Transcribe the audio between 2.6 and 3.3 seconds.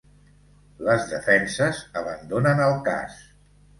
el cas